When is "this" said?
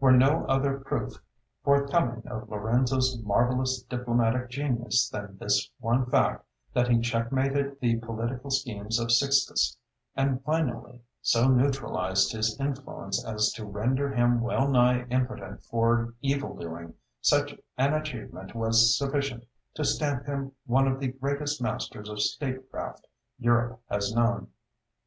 5.38-5.70